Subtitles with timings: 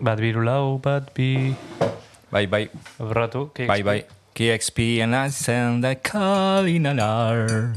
[0.00, 1.52] Bat biru lau, bat bi...
[2.32, 3.68] Bai, bai, Abratu, KXP.
[3.68, 4.00] bai, bai.
[4.32, 7.74] KXP and I send the call in an hour.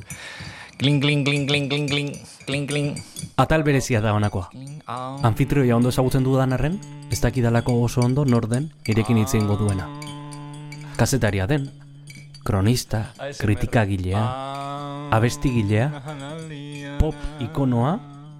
[0.80, 2.16] Gling, gling, gling, gling, gling, gling,
[2.48, 2.88] gling, gling.
[3.36, 4.48] Atal berezia da honakoa.
[4.88, 5.20] Ah.
[5.28, 6.80] Anfitrioia ondo ezagutzen dudan arren,
[7.12, 9.90] ez dakidalako oso ondo nor den irekin hitz egingo duena.
[10.96, 11.68] Kazetaria den,
[12.46, 13.10] kronista,
[13.40, 14.24] kritikagilea,
[15.12, 15.90] abestigilea,
[17.00, 17.98] pop ikonoa,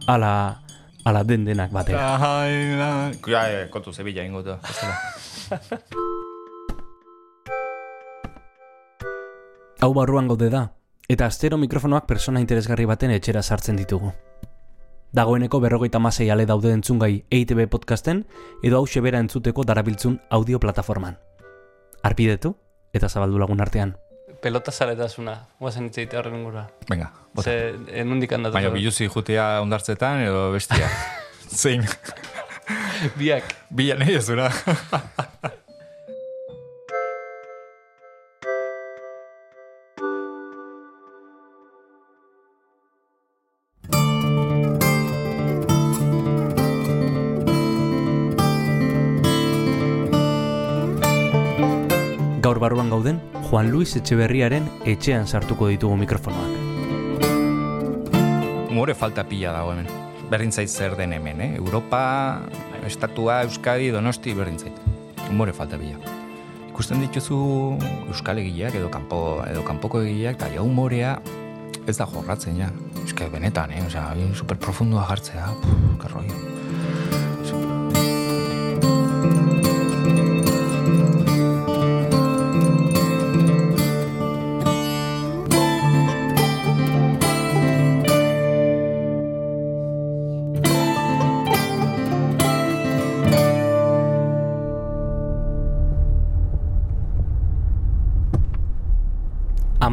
[0.08, 0.63] ala,
[1.06, 2.18] ala den denak batera.
[3.28, 4.60] Ja, kontu zebila ingo da.
[9.82, 10.72] Hau barruan gaude da,
[11.10, 14.14] eta astero mikrofonoak persona interesgarri baten etxera sartzen ditugu.
[15.14, 18.26] Dagoeneko berrogeita masei ale daude entzungai EITB podcasten
[18.64, 21.18] edo hau bera entzuteko darabiltzun audio plataforman.
[22.02, 22.56] Arpidetu
[22.94, 23.96] eta zabaldu lagun artean.
[24.44, 26.66] Pelota zaletasuna, guazen hitz egitea horren ingura.
[26.90, 27.48] Venga, bota.
[27.48, 28.58] Ze, enundik handatu.
[28.58, 30.90] Baina biluzi jutea ondartzetan edo bestia.
[31.62, 31.88] Zein.
[33.16, 33.56] Biak.
[33.72, 34.52] Bila nahi ez dura.
[52.44, 53.24] Gaur barruan gauden,
[53.54, 56.54] Juan Luis Etxeberriaren etxean sartuko ditugu mikrofonoak.
[58.74, 59.92] Umore falta pila dago hemen.
[60.32, 61.50] Berdintzait zer den hemen, eh?
[61.60, 62.00] Europa,
[62.88, 64.74] Estatua, Euskadi, Donosti, berdintzait.
[65.30, 66.02] Umore falta pila.
[66.72, 67.38] Ikusten dituzu
[68.08, 71.20] Euskal egileak edo kanpo edo kanpoko egileak eta ja umorea
[71.86, 72.74] ez da jorratzen ja.
[73.06, 73.86] Eske benetan, eh?
[73.86, 76.53] Osea, super profundua jartzea, puh, que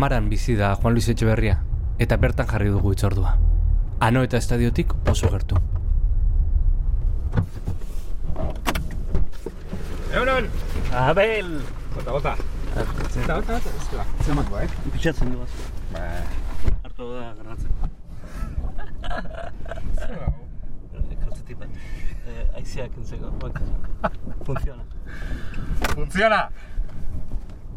[0.01, 1.59] Amaran bizi da Juan Luis Etxeberria,
[2.01, 3.35] eta bertan jarri dugu itzordua.
[4.01, 5.59] Ano eta estadiotik oso gertu.
[10.09, 10.47] Egunon!
[10.97, 11.51] Abel!
[11.93, 12.33] Bota, bota.
[13.11, 14.07] Zeta, bota, bota, bota.
[14.25, 14.63] Zemat bai?
[14.95, 15.59] Pitzatzen du bat.
[15.93, 16.05] Ba,
[16.87, 17.91] Hartu da garratzeko.
[21.27, 21.77] Kaltzetik bat.
[22.25, 23.35] Eh, Aizeak entzeko.
[23.45, 23.61] Bak.
[24.49, 24.89] Funciona.
[25.93, 26.41] Funtziona!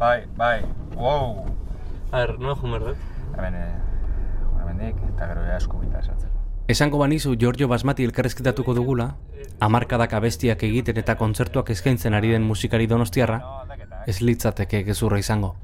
[0.00, 0.64] Bai, bai.
[0.96, 1.63] Wow!
[2.12, 2.96] A ver, no jumer dut.
[3.36, 3.74] Hemen, eh,
[4.60, 6.32] hemendik, eta gero ja eskubita esatzeko.
[6.68, 9.16] Esango banizu Giorgio Basmati elkarrezketatuko dugula,
[9.60, 13.40] hamarkadak abestiak egiten eta kontzertuak eskaintzen ari den musikari donostiarra,
[14.06, 15.54] ez litzateke gezurra izango.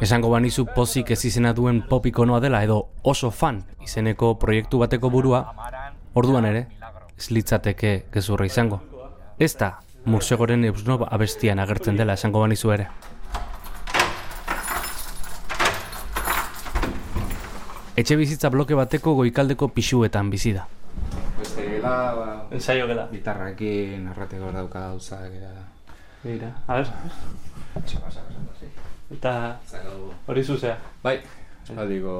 [0.00, 5.10] Esango banizu pozik ez izena duen pop ikonoa dela edo oso fan izeneko proiektu bateko
[5.10, 5.42] burua,
[6.14, 6.66] orduan ere,
[7.18, 8.80] ez litzateke gezurra izango.
[9.38, 9.74] Ez da,
[10.06, 12.88] Mursegoren Eusnob abestian agertzen dela esango banizu ere.
[18.00, 20.62] Etxe bizitza bloke bateko goikaldeko pixuetan bizi da.
[21.36, 23.08] Beste gela, ba, Ensaio gela.
[23.12, 25.50] gitarrakin arrateko dauka gauzak eta...
[26.22, 26.88] Begira, a ver.
[29.16, 29.34] Eta
[30.28, 30.78] hori zuzea.
[31.04, 31.18] Bai,
[31.62, 32.14] espaldiko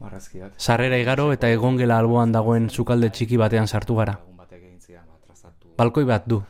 [0.00, 0.58] marrazki bat.
[0.58, 4.18] Sarrera igaro eta egongela alboan dagoen sukalde txiki batean sartu gara.
[4.34, 4.48] Ba,
[5.78, 6.42] Balkoi bat du.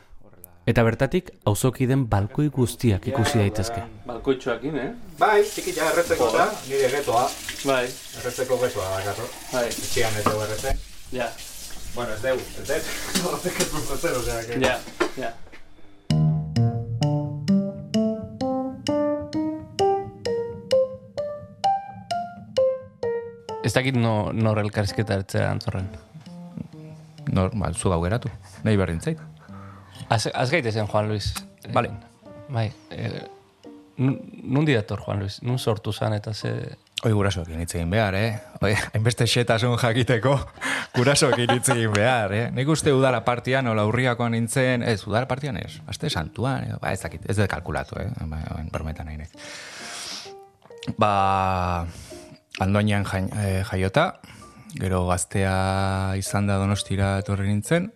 [0.65, 3.83] Eta bertatik auzoki den balkoi guztiak ikusi daitezke.
[4.07, 4.87] Balkoitxoakin, eh?
[5.19, 7.27] Bai, txikita erretzeko da, nire getoa.
[7.69, 7.83] Bai.
[8.17, 9.27] Erretzeko getoa dakarro.
[9.51, 9.67] Bai.
[9.69, 10.79] Etxean ez dugu erretzen.
[11.13, 11.27] Ja.
[11.93, 12.89] Bueno, ez dugu, ez dut.
[13.27, 14.57] Horrek ez dut zer, osea, que...
[14.65, 14.79] Ja.
[15.21, 15.29] Ja.
[23.61, 25.93] Ez dakit no, nor elkarrizketa ertzea antzorren.
[27.29, 28.33] Normal, zu gau geratu.
[28.65, 29.21] Nahi berdin zait.
[30.07, 31.33] Az, az gaitezen, Juan Luis.
[31.73, 31.89] Vale.
[32.49, 32.71] Bai.
[32.89, 33.11] Eh,
[33.95, 35.39] nun- nundi dator, Juan Luis?
[35.41, 36.77] Nun sortu zan eta ze...
[37.05, 38.37] Oi, gurasoekin hitz egin behar, eh?
[38.63, 40.39] Oi, hainbeste xetasun jakiteko,
[40.95, 42.45] gurasoekin hitz egin behar, eh?
[42.55, 46.93] Nik uste udara partian, ola urriakoan nintzen, ez, udara partian ez, aste santuan, edo, ba,
[46.95, 48.07] ez dakit, ez dut kalkulatu, eh?
[48.31, 48.39] Ba,
[48.73, 49.27] bermetan nahi.
[50.97, 51.11] Ba,
[52.63, 54.07] andoinan jain, eh, jaiota,
[54.79, 57.91] gero gaztea izan da donostira etorri nintzen,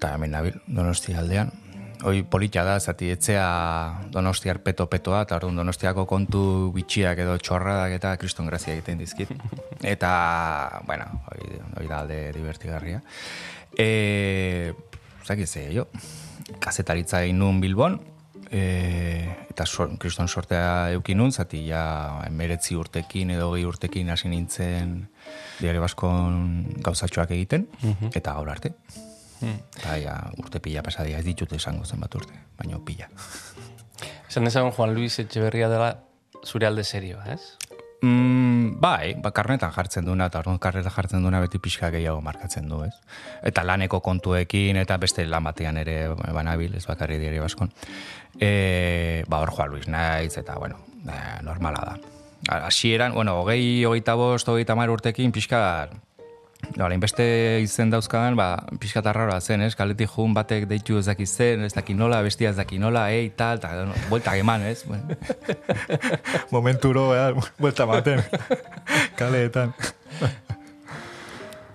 [0.00, 1.50] eta hemen nabil, donosti aldean.
[2.08, 3.44] Hoi politia da, zati etzea
[4.08, 9.34] donostiar peto-petoa, eta orduan donostiako kontu bitxiak edo txorradak eta kriston grazia egiten dizkit.
[9.94, 10.12] Eta,
[10.88, 13.02] bueno, hoi, hoi da alde divertigarria.
[13.76, 14.72] E,
[15.28, 15.84] zaki ze, jo,
[16.64, 17.98] kazetaritza egin nun Bilbon,
[18.48, 18.64] e,
[19.52, 21.84] eta sor, kriston sortea eukin nun, zati ja
[22.24, 24.96] emeretzi urtekin edo gehi urtekin hasi nintzen
[25.60, 26.42] diario baskon
[26.80, 27.68] gauzatxoak egiten,
[28.14, 28.72] eta gaur arte.
[29.40, 33.08] Eta ja, urte pila pasadia ez ditut esango zenbat urte, baina pila.
[34.28, 35.96] Esan ezagun Juan Luis Etxeberria dela
[36.46, 37.56] zure alde serioa, ez?
[38.02, 42.68] Mm, bai, ba, karnetan jartzen duna, eta orduan karnetan jartzen duna beti pixka gehiago markatzen
[42.68, 42.94] du, ez?
[43.44, 47.72] Eta laneko kontuekin, eta beste lan batean ere banabil, ez bakarri diari baskon.
[48.40, 51.98] E, ba, hor Juan Luis naiz, eta, bueno, e, normala da.
[52.70, 55.90] Hasieran, bueno, hogei, hogeita bost, hogeita mar urtekin, pixka,
[56.76, 57.24] no, beste
[57.62, 59.74] izen dauzkagan, ba, pixka tarraroa zen, ez?
[59.78, 63.30] Kaletik jun batek deitu ez daki zen, ez daki nola, bestia ez daki nola, ei,
[63.36, 64.84] tal, eta, no, buelta eman, ez?
[64.88, 65.16] Bueno.
[66.54, 68.22] Momenturo, eh, buelta maten,
[69.20, 69.74] kaleetan.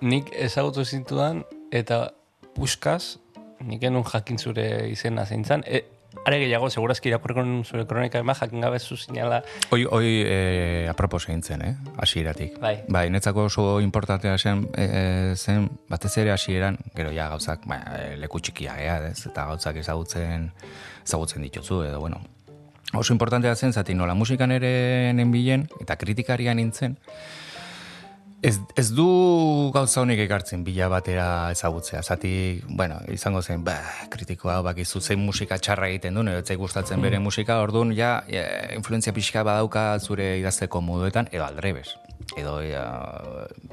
[0.06, 1.44] Nik ezagutu zintudan,
[1.74, 2.10] eta
[2.56, 3.18] puskaz,
[3.66, 5.84] nik enun jakin zure izena zeintzan, e,
[6.26, 11.24] are gehiago, segurazki irakurriko zure kronika ema, jakin gabe zu zinala, Hoi, hoi e, apropos
[11.28, 11.76] egin zen, eh?
[11.98, 12.60] Hasieratik.
[12.62, 12.76] Bai.
[12.90, 17.82] Bai, netzako oso importantea zen, e, zen batez ere hasieran, gero ja gauzak, ba,
[18.18, 19.26] leku txikia gea, ez?
[19.30, 20.52] Eta gauzak ezagutzen,
[21.06, 22.22] ezagutzen dituzu, edo, bueno.
[22.94, 26.96] Oso importantea zen, zati nola musikan ere nenbilen, eta kritikarian nintzen,
[28.42, 29.06] Ez, ez du
[29.74, 32.02] gauza honik ekartzen bila batera ezagutzea.
[32.04, 33.78] Zati, bueno, izango zen, ba,
[34.12, 38.44] kritikoa bakizu zein musika txarra egiten duen, edo etzai gustatzen bere musika, orduan ja, ja
[38.76, 41.96] influenzia pixka badauka zure idazteko moduetan, edo aldrebes.
[42.38, 42.86] Edo, ja,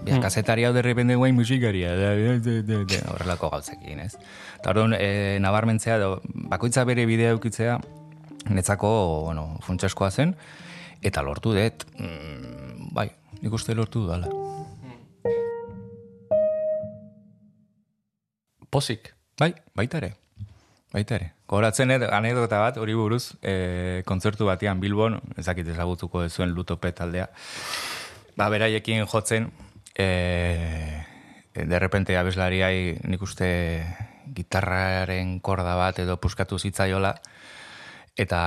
[0.07, 4.15] ja kazetari hau derrepende guain musikaria, da, da, da, da, horrelako gauzekin, ez?
[4.61, 6.21] Eta orduan, e, nabarmentzea, edo,
[6.53, 7.81] bakoitza bere bidea eukitzea,
[8.51, 8.93] netzako,
[9.27, 10.37] bueno, funtseskoa zen,
[11.03, 13.11] eta lortu dut, mm, bai,
[13.43, 14.42] nik uste lortu dudala.
[18.73, 19.13] Pozik.
[19.39, 20.15] Bai, baita ere.
[20.93, 21.33] Baita ere.
[21.49, 27.29] Goratzen ed, anedota bat, hori buruz, e, kontzertu batean Bilbon, ezakit ezagutuko zuen lutope taldea,
[28.37, 29.51] ba, beraiekin jotzen,
[29.93, 30.09] e,
[31.53, 33.51] de repente abeslariai nik uste
[34.33, 37.13] gitarraren korda bat edo puskatu zitzaiola,
[38.17, 38.43] eta,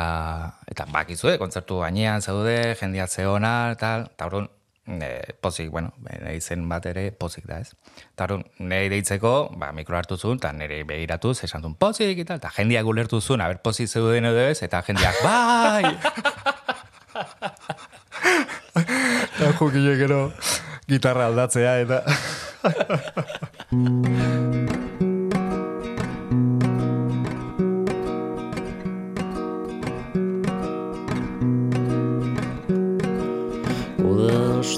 [0.69, 4.49] eta bakizue, kontzertu gainean zaude, jendiatze ona, tal, eta orduan,
[4.87, 7.73] e, pozik, bueno, nahi zen bat ere pozik da, ez?
[8.13, 8.27] Eta
[8.59, 12.85] nahi deitzeko, ba, mikro hartu zuen, eta nire begiratuz, esan zuen, pozik, eta, eta jendiak
[12.85, 15.95] ulertu zuen, aber pozik zeuden edo ez, eta jendiak, bai!
[18.75, 20.21] Eta jokile gero
[20.87, 22.03] gitarra aldatzea, eta...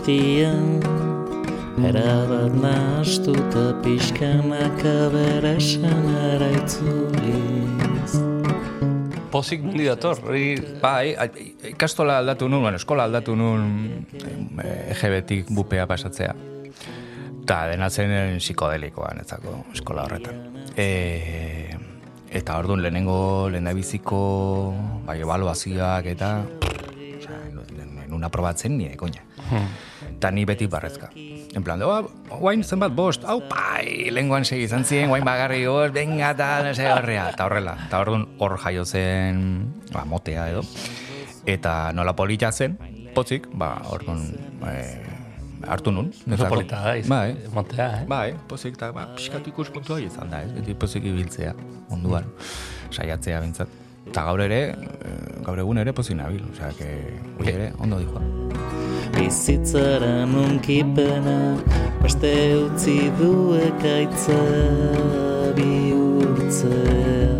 [0.07, 0.79] Ostian
[1.83, 8.13] Erabat nastuta pixkanaka berasan araitzuliz
[9.27, 10.55] Pozik mundi dator, hori...
[10.79, 11.11] Bai,
[11.73, 13.65] ikastola aldatu nun, bueno, eskola aldatu nun
[14.63, 16.31] eh, egebetik bupea pasatzea.
[17.43, 20.39] Ta dena zen psikodelikoa netzako eskola horretan.
[20.71, 20.87] E,
[22.31, 23.19] eta orduan lehenengo
[23.51, 24.23] lehendabiziko
[25.03, 26.31] bai, evaluazioak eta
[27.27, 27.43] osea,
[28.07, 29.27] nun aprobatzen nire koña.
[30.17, 31.11] Eta ni beti barrezka.
[31.13, 32.09] En plan, oh,
[32.39, 36.71] guain zenbat bost, hau pai, lenguan segi izan ziren, guain bagarri bost, venga, tal, no
[36.73, 37.75] sé, horrea, eta horrela.
[37.85, 39.43] Eta orduan hor jaio zen,
[39.93, 40.63] ba, motea edo.
[41.45, 42.79] Eta nola polita zen,
[43.13, 44.25] potzik, ba, orduan,
[44.71, 45.05] eh,
[45.69, 46.09] hartu nun.
[46.25, 46.55] Netzako.
[46.55, 48.03] polita da, iz, Bai, montea, eh?
[48.09, 50.49] Bai, pozik, eta ba, pixkat ikuspuntua izan da, ez?
[50.57, 51.53] Beti pozik ibiltzea,
[51.91, 52.25] munduan,
[52.89, 53.83] saiatzea bintzat.
[54.07, 56.93] Eta gaur ere, eh, gaur egun ere pozik nabil, osea, que,
[57.53, 58.46] ere, ondo dijoa.
[59.17, 61.57] Bizitzara nunkipena
[62.03, 64.37] Beste utzi du ekaitza
[65.57, 67.37] bihurtzea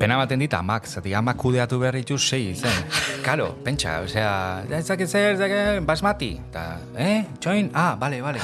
[0.00, 2.72] Pena baten dit amak, zati amak kudeatu behar ditu sei zen.
[3.26, 4.30] Kalo, pentsa, osea,
[4.78, 5.52] ezak zer, ezak
[5.84, 6.30] basmati.
[6.54, 6.62] Ta,
[6.96, 8.40] eh, txoin, ah, bale, bale.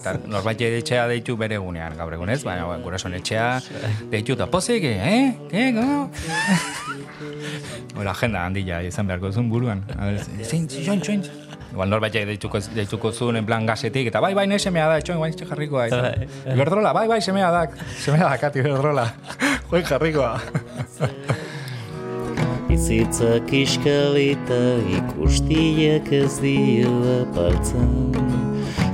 [0.00, 3.50] ta, norbait etxea deitu bere egunean, gaur egunez, baina bueno, gurasoen etxea
[4.08, 5.68] deitu eta pozik, eh, eh,
[7.18, 8.00] go?
[8.00, 9.84] Hora, agenda handia izan beharko zuen buruan.
[10.42, 11.24] Zein, txoin, txoin.
[11.72, 15.18] Igual norbait deituko, deituko zuen en plan gazetik, eta bai, bai, ne semea da, txoin,
[15.22, 15.86] guain jarrikoa.
[15.88, 16.28] Bai.
[16.54, 17.62] Iberdrola, bai, bai, semea da,
[17.96, 19.06] semea da, kati Iberdrola.
[19.70, 20.34] Guain jarrikoa.
[22.68, 24.60] Bizitza kiskalita
[24.96, 28.16] ikustiak ez dio apaltzen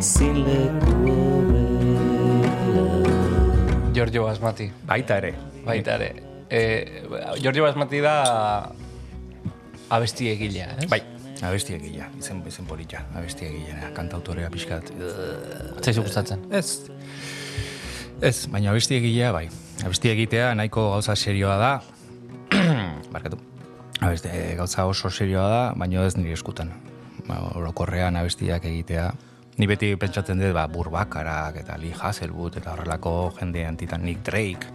[0.02, 1.68] Zileku hobea
[3.94, 5.34] Giorgio Basmati, Baita ere.
[5.66, 6.27] baita ere.
[6.50, 6.60] E,
[7.40, 8.72] Giorgio Basmati da
[9.88, 10.88] abesti egilea, ez?
[10.90, 11.00] Bai,
[11.44, 14.90] abesti egila, izen, izen polita, abesti egilea, kantautorea pixkat.
[15.82, 16.46] Zaizu gustatzen.
[16.50, 16.88] Ez,
[18.20, 19.46] ez, baina abesti egilea bai.
[19.84, 21.72] Abesti egitea nahiko gauza serioa da,
[23.14, 23.38] barkatu,
[24.00, 26.72] abesti, eh, gauza oso serioa da, baina ez nire eskutan.
[27.28, 29.10] Ba, orokorrean abestiak egitea,
[29.58, 34.70] Ni beti pentsatzen dut, ba, burbakarak eta Lee Hasselwood eta horrelako jende antitan Nick Drake.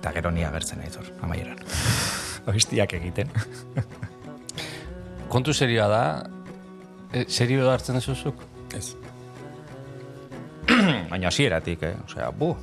[0.00, 1.60] Eta gero ni agertzen naiz hor, amaieran.
[2.48, 3.28] Abestiak egiten.
[5.32, 6.04] Kontu serioa da,
[7.12, 8.40] e, serio hartzen duzuzuk?
[8.78, 8.94] Ez.
[11.12, 11.92] Baina hasieratik, eh?
[12.06, 12.54] Osea, bu.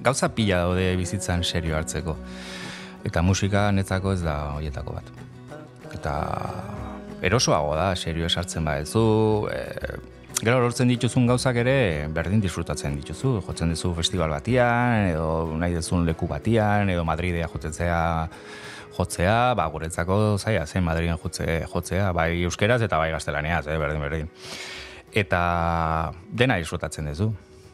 [0.00, 2.14] Gauza pila daude bizitzan serio hartzeko.
[3.04, 5.10] Eta musika netzako ez da hoietako bat.
[5.90, 6.14] Eta
[7.26, 9.04] erosoago da, serio esartzen badezu,
[9.50, 9.98] e,
[10.40, 13.40] gero lortzen dituzun gauzak ere berdin disfrutatzen dituzu.
[13.46, 18.00] Jotzen duzu festival batian, edo nahi duzun leku batian, edo Madridea jotzea
[18.96, 24.02] jotzea, ba, guretzako zaila zen Madriden jotze, jotzea, bai euskeraz eta bai gaztelaniaz, eh, berdin
[24.04, 24.28] berdin.
[25.12, 25.40] Eta
[26.42, 27.30] dena disfrutatzen duzu.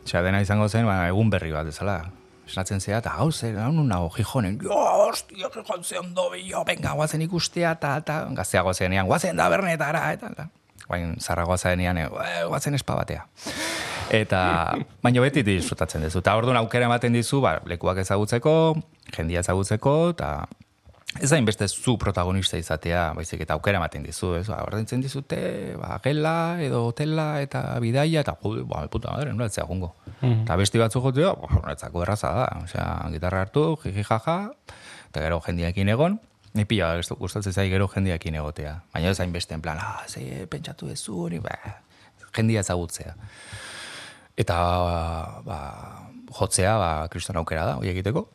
[0.06, 1.98] Osea, dena izango zen, ba, egun berri bat ezala.
[2.46, 6.62] Esatzen zea, eta hau zer, hau nun nago, jijonen, jo, hostia, jijon ze ondo, jo,
[6.64, 10.46] venga, guazen ikustea, eta, eta, gazteago zenean, guazen da bernetara, eta, eta.
[10.88, 12.08] Baina, zarragoa zenean, e,
[12.46, 13.24] guazen espa batea.
[14.14, 14.40] Eta,
[15.02, 16.20] baina beti disfrutatzen duzu.
[16.22, 18.54] Eta orduan aukera ematen dizu, ba, lekuak ezagutzeko,
[19.16, 20.30] jendia ezagutzeko, eta
[21.20, 24.46] ez da inbeste zu protagonista izatea, baizik eta aukera ematen dizu, ez?
[24.50, 25.38] Ba, ordaintzen dizute,
[25.80, 29.94] ba, gela, edo hotela, eta bidaia, eta jo, ba, puta madre, nola etzea jungo.
[30.20, 32.46] Eta besti batzuk jotea, ba, erraza da.
[32.62, 34.38] Osea, gitarra hartu, jiji jaja,
[35.10, 36.20] eta gero jendiakin egon,
[36.56, 38.78] Ni pila gustatzen zai gero jendiakin egotea.
[38.94, 41.52] Baina ez hainbeste en plan, ah, ze pentsatu dezu hori, ba,
[42.32, 43.12] jendia ezagutzea.
[44.36, 44.56] Eta
[45.44, 45.58] ba,
[46.32, 48.26] jotzea, ba, kriston aukera da, hori egiteko.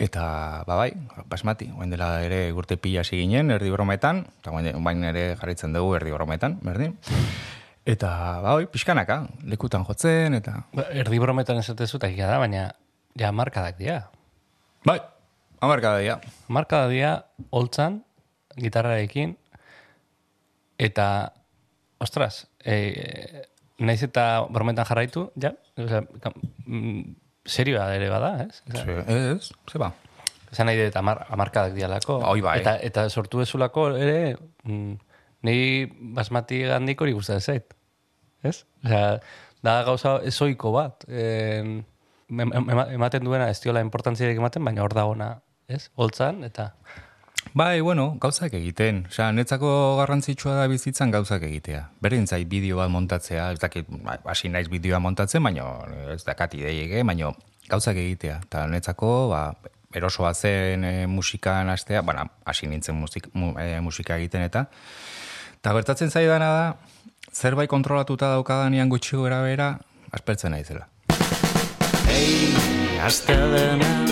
[0.00, 0.22] Eta,
[0.64, 0.94] ba bai,
[1.28, 5.98] basmati, oain dela ere urte pila hasi ginen, erdi brometan, eta bain ere jarritzen dugu
[5.98, 6.94] erdi brometan, berdin.
[7.84, 10.62] Eta, ba oi, pixkanaka, lekutan jotzen, eta...
[10.72, 12.68] Ba, Erdi brometan esatezu, eta da, baina
[13.18, 14.04] ja markadak dira.
[14.86, 15.00] Bai,
[16.48, 17.12] amarka da, dira,
[17.50, 18.00] holtzan,
[18.56, 19.36] gitarrarekin,
[20.80, 21.32] eta,
[22.00, 23.44] ostras, e,
[23.80, 27.02] naiz eta brometan jarraitu, ja, osea, kam- mm,
[27.44, 28.62] serioa ere bada, ez?
[28.72, 29.92] Sí, ez, ze ba.
[30.50, 32.18] Esan nahi dut amar, amarkadak dialako.
[32.26, 32.56] Hoi bai.
[32.60, 34.96] Eta, eta sortu ezulako ere, mm,
[35.46, 35.86] ni
[36.16, 37.76] basmati gandik hori gustatzen zait.
[38.42, 38.64] Ez?
[38.84, 39.20] Osea,
[39.62, 41.04] da gauza ezoiko bat.
[41.08, 41.84] En,
[42.30, 45.30] em- em- ematen duena ez diola importantziarik ematen, baina hor dagona,
[45.70, 45.88] ez?
[45.96, 46.72] Holtzan, eta...
[47.56, 49.04] Bai, bueno, gauzak egiten.
[49.08, 51.86] Osea, netzako garrantzitsua da bizitzan gauzak egitea.
[52.04, 55.66] Berdin zait bideo bat montatzea, ez dakit, ba, hasi naiz bideoa montatzen, baina
[56.14, 57.32] ez dakat ideiege, baina
[57.70, 58.38] gauzak egitea.
[58.46, 59.42] Eta netzako, ba,
[59.94, 64.66] erosoa zen e, musikan astea, bueno, hasi nintzen musik, mu, e, musika egiten eta,
[65.58, 66.68] eta bertatzen zaidana da,
[67.34, 69.72] zerbait kontrolatuta daukadanean gutxi gora bera,
[70.12, 70.86] aspertzen naizela.
[72.10, 72.54] Ei,
[73.02, 74.09] hasta dena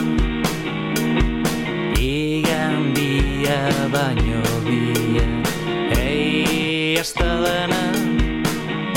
[3.92, 5.24] baino bia
[5.96, 7.80] Ei, hasta dena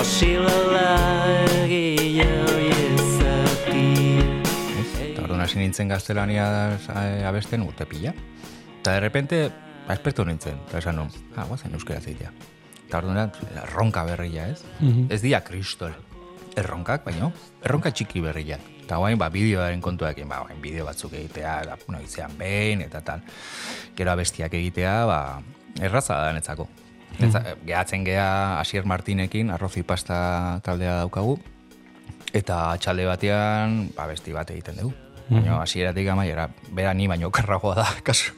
[0.02, 0.88] Osilala
[1.64, 4.26] egile oiezatia
[4.82, 4.90] Ez?
[5.08, 8.14] Eta orduan hasi nintzen gaztelania eh, abesten urte pila.
[8.82, 9.42] Eta de repente,
[9.88, 10.60] ba, espertu nintzen.
[10.68, 12.34] Eta esan nun, ah, guazen euskera zeitea.
[12.88, 13.32] Eta orduan,
[13.64, 14.64] erronka berria, ez?
[15.10, 15.94] Ez dia kristol.
[16.58, 17.32] Erronkak, baino,
[17.64, 18.58] erronka txiki berria.
[18.92, 23.22] Eta guain, ba, bideoaren kontuekin, ba, guain, bideo batzuk egitea, da, noizean behin, eta tal.
[23.96, 25.20] Gero abestiak egitea, ba,
[25.80, 26.66] erraza da netzako.
[27.22, 28.28] Netza, Gehatzen gea
[28.60, 31.38] Asier Martinekin, arrozi pasta taldea daukagu,
[32.36, 34.92] eta txalde batean ba, besti bat egiten dugu.
[35.30, 38.36] Baina hasieratik amaiera, bera ni baino okerragoa da, kasu.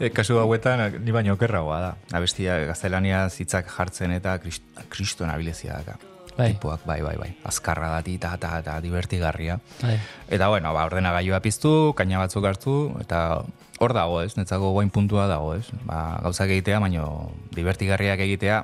[0.00, 1.96] E, kasu hauetan ni baino okerragoa da.
[2.18, 6.11] Abestia gaztelania zitzak jartzen eta krist, kriston abilezia daka.
[6.36, 6.52] Bai.
[6.54, 7.30] Tipuak, bai, bai, bai.
[7.44, 9.58] Azkarra dati eta, eta, eta divertigarria.
[9.82, 9.98] Bai.
[10.32, 13.42] Eta bueno, ba, ordenagailua piztu, kaina batzuk hartu, eta
[13.78, 14.32] hor dago, ez?
[14.38, 15.66] Netzako goain puntua dago, ez?
[15.84, 17.04] Ba, gauzak egitea, baino
[17.52, 18.62] divertigarriak egitea,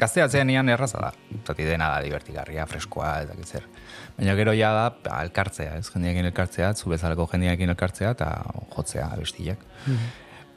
[0.00, 1.12] gazteatzean nian erraza da.
[1.46, 3.66] Zati dena da divertigarria, freskoa, dakit zer.
[4.18, 5.86] Baina gero ja da, ba, elkartzea, ez?
[5.94, 8.30] Jendeekin elkartzea, zu bezalako jendeekin elkartzea, eta
[8.74, 9.62] jotzea abestiak.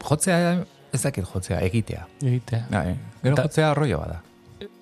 [0.03, 0.63] Jotzea,
[0.93, 2.07] ez dakit jotzea, egitea.
[2.23, 2.65] Egitea.
[2.71, 4.21] Bai, gero Eta- jotzea arroio bada.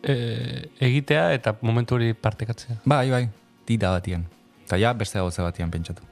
[0.03, 2.81] E, egitea eta momentu hori partekatzea.
[2.85, 3.25] Bai, bai,
[3.65, 4.25] tita batian.
[4.65, 6.07] Eta ja, beste gauza batian pentsatu.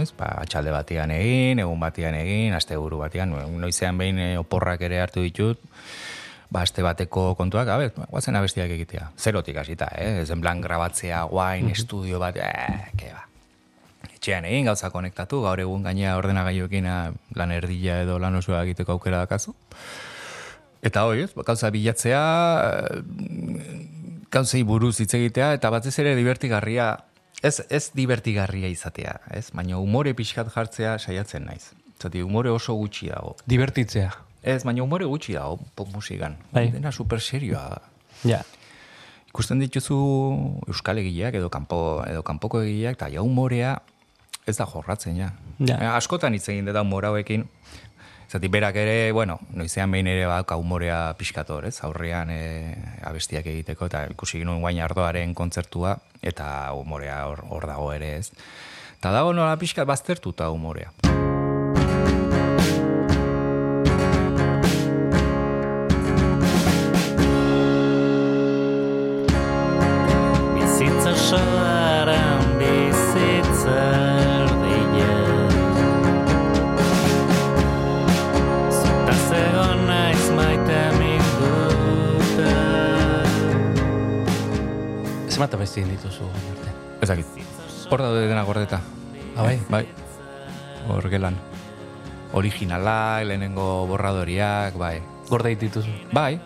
[0.00, 5.02] Ez, ba, atxalde batean egin, egun batean egin, asteburu batean, noizean behin eh, oporrak ere
[5.02, 5.60] hartu ditut,
[6.48, 9.10] ba, aste bateko kontuak, a ber, guazen abestiak egitea.
[9.18, 10.22] Zerotik hasita, eh?
[10.22, 13.26] Ez en plan grabatzea, guain, estudio bat, eh, ke ba.
[14.08, 18.96] Etxean egin, gauza konektatu, gaur egun gainea ordenagailuekin ah, lan erdila edo lan osoa egiteko
[18.96, 19.54] aukera dakazu.
[20.82, 22.22] Eta hoi, ez, gauza bilatzea,
[22.66, 23.76] eh,
[24.34, 26.88] gauzei buruz hitz egitea, eta batez ere divertigarria,
[27.42, 29.50] ez, ez divertigarria izatea, ez?
[29.54, 31.70] Baina umore pixkat jartzea saiatzen naiz.
[32.02, 33.36] Zati, umore oso gutxi dago.
[33.46, 34.10] Divertitzea.
[34.42, 36.34] Ez, baina umore gutxi dago pop musikan.
[36.50, 36.66] Bai.
[36.74, 37.80] Dena super serioa da.
[38.26, 38.42] Ja.
[39.32, 39.96] ikusten dituzu
[40.68, 43.78] euskal egileak edo kanpo edo kanpoko egileak eta ja humorea
[44.46, 45.30] ez da jorratzen ja.
[45.58, 45.78] Ja.
[45.78, 47.46] Eh, askotan hitz egin dut humor hauekin.
[48.32, 51.74] Zati berak ere, bueno, noizean behin ere badauka humorea pixkator, ez?
[51.84, 52.38] Aurrean e,
[53.04, 58.32] abestiak egiteko eta ikusi ginuen guain ardoaren kontzertua eta humorea hor, hor dago ere, ez?
[58.96, 60.94] Eta dago nola pixkat baztertuta humorea.
[85.72, 86.72] Egin dituzu arte?
[87.02, 87.26] Ezakit.
[87.90, 88.80] Hor daude dena gordeta.
[89.36, 89.58] Ah, bai?
[89.72, 89.86] Bai.
[90.92, 91.36] Hor gelan.
[92.32, 95.00] Originalak, lehenengo borradoriak, bai.
[95.28, 95.88] Gorde dituzu.
[96.12, 96.38] Bai,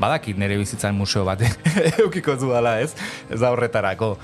[0.00, 1.42] badakit nire bizitzan museo bat
[2.02, 2.94] eukiko dudala, ez?
[3.30, 4.16] Ez da horretarako.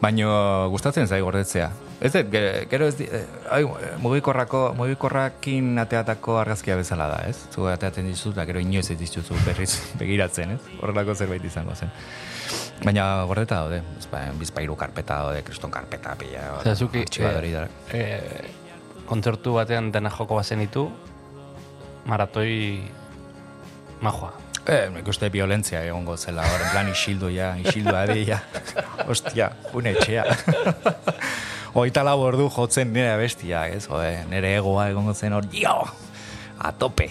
[0.00, 1.70] Baino gustatzen zai gordetzea.
[2.00, 3.64] Ez dut, ge- gero ez di, eh, ai,
[4.00, 7.36] mugikorrako, mugikorrakin ateatako argazkia bezala da, ez?
[7.52, 10.60] Zu ateatzen dizu, eta gero inoiz ez dituzu berriz begiratzen, ez?
[10.80, 11.92] Horrelako zerbait izango zen.
[12.80, 17.66] Baina gordeta daude, ba, bizpairu karpeta daude, kriston karpeta, pila, Osea, zuki, artxibadori da.
[17.92, 18.48] eh,
[19.10, 20.86] kontzertu batean dena joko bazenitu,
[22.08, 22.80] maratoi
[24.00, 24.32] majoa.
[24.70, 28.40] Eh, nik uste violentzia egongo zela, hor, plan isildu ja, isildu adi, ja.
[29.08, 30.24] Ostia, une etxea.
[31.80, 33.86] Oita lau ordu jotzen nire bestia, ez?
[33.92, 35.76] Ode, nire egoa egongo zen hor, jo,
[36.58, 37.10] a tope.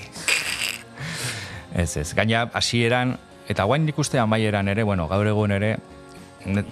[1.77, 3.17] Ez ez, gaina hasieran
[3.49, 5.73] eta guain nik uste amaieran ere, bueno, gaur egun ere,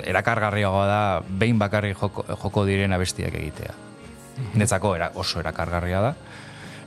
[0.07, 3.73] erakargarriagoa da, behin bakarri joko, joko diren abestiak egitea.
[4.55, 6.13] Netzako era, oso erakargarria da,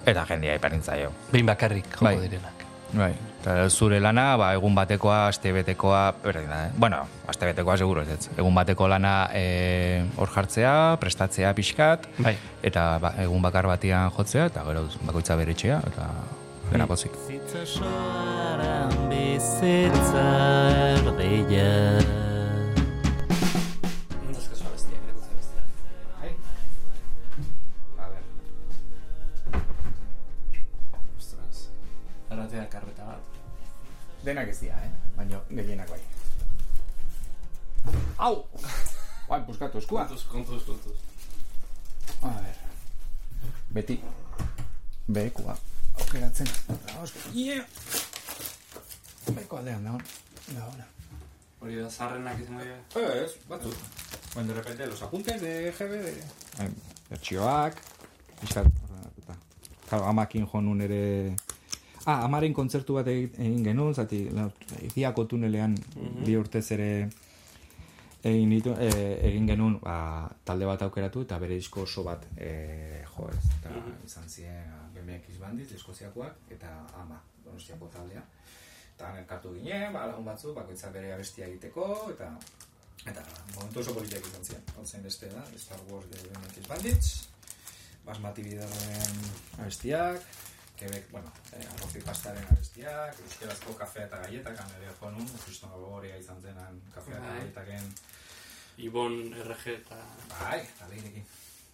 [0.06, 1.12] eta jendia iperintzaio.
[1.32, 2.16] Behin bakarrik joko Bai.
[2.22, 2.66] direnak.
[2.90, 6.72] Bai, eta zure lana, ba, egun batekoa, aste betekoa, berdin da, eh?
[6.74, 8.24] bueno, aste betekoa seguro ez.
[8.34, 12.34] Egun bateko lana eh, hor jartzea, prestatzea pixkat, Bai.
[12.66, 16.08] eta ba, egun bakar batian jotzea, eta gero bakoitza bere etxea, eta
[16.70, 17.12] dena pozik.
[17.26, 20.26] Bizitza soaren bizitza
[20.94, 21.70] erdia
[32.30, 33.38] Erratea karreta bat.
[34.22, 34.90] Denak ez dira, eh?
[35.16, 35.98] Baina gehienak bai.
[38.18, 38.44] Au!
[39.28, 40.06] Bai, puskatu eskua.
[40.30, 40.94] kontuz, kontuz.
[42.22, 42.54] A ver.
[43.74, 43.98] Beti.
[45.08, 45.58] Behekua.
[46.00, 46.48] Aukeratzen.
[47.34, 47.64] Yeah!
[49.36, 50.02] Beko aldean da hon.
[50.54, 50.86] Da hona.
[51.60, 52.78] Hori da, zarrenak izango dira.
[53.20, 53.74] Ez, batzuk.
[54.34, 56.14] De repente, los apuntes de de...
[57.10, 57.76] Bertxioak,
[58.42, 59.36] ordenatuta.
[59.88, 61.34] Claro, amakin jo nun ere...
[62.06, 64.22] Ah, amaren kontzertu bat egin genuen, zati,
[64.86, 65.74] iziako tunelean
[66.24, 67.10] bi urtez ere
[68.24, 73.02] egin, ditu, eh, egin genuen ba, talde bat aukeratu eta bere disko oso bat eh,
[73.16, 73.42] jo ez.
[73.58, 73.74] Eta
[74.06, 74.79] izan ziren
[75.10, 78.22] BMX Bandit, Eskoziakoak, eta ama, Donostiako taldea.
[78.94, 82.30] Eta elkartu ginen, ba, lagun batzu, bakoitza bere abestia egiteko, eta
[83.08, 84.64] eta momentu oso politiak izan ziren.
[84.78, 87.10] Ontzen beste da, Star Wars de BMX Bandits,
[88.04, 89.18] Basmati Bidarren
[89.58, 90.22] abestiak,
[90.80, 96.16] Quebec, bueno, eh, arrozi pastaren abestiak, Euskarazko kafea eta gaietak, ere jo nun, Kriston Gogoria
[96.20, 97.40] izan zenan kafea eta Bai.
[97.40, 97.92] gaietaken,
[98.86, 100.00] Ibon, RG eta
[100.38, 101.28] bai, eta lehirekin.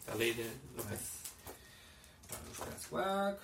[0.06, 1.25] Taleire López.
[2.56, 3.40] Euskarazkoak,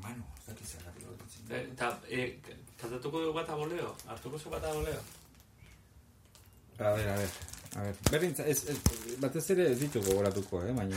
[0.00, 1.50] bueno, ez dakit zergatik lotzen.
[1.52, 2.38] Eta, e,
[2.80, 3.90] kantatuko dugu bat aboleo?
[4.08, 5.00] Hartuko zu bat aboleo?
[6.78, 7.34] A ver, a ver.
[7.76, 8.78] A ver, berdintza, ez, ez,
[9.20, 10.96] batez ere ez ditu gogoratuko, eh, baina...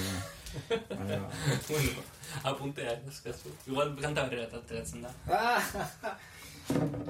[0.93, 1.17] baina
[1.67, 2.05] bueno,
[2.53, 3.51] apuntea, eskazu.
[3.67, 5.11] Igual kanta berrera ateratzen da.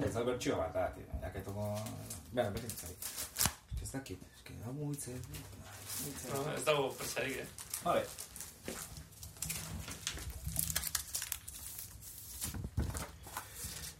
[0.01, 1.69] ez da bertxio bat, da, tira, jaketoko...
[2.31, 2.89] Bera, berdintza.
[3.77, 5.13] Ez dakit, ez que da muitze...
[6.57, 7.47] Ez dago presarik, eh?
[7.85, 8.07] Vale.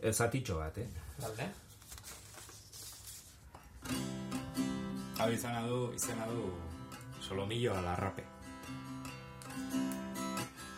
[0.10, 0.88] Zatitxo bat, eh?
[1.22, 1.50] Balde?
[5.22, 6.50] Hau izana du, izena du
[7.22, 8.24] Solomillo alarrape.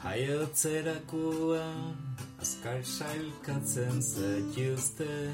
[0.04, 1.96] Jaiotzerakoan
[2.44, 5.32] azkar sailkatzen zaituzte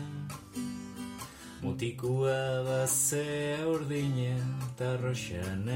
[1.64, 4.38] Mutikua bazea urdine
[4.70, 5.68] eta roxan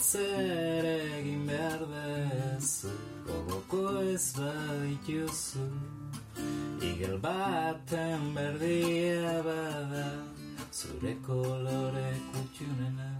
[0.00, 2.92] zer egin behar dezu
[3.26, 5.66] Gogoko ez badituzu
[6.88, 10.08] Igel baten berdia bada
[10.72, 13.12] Zure kolore kutxunena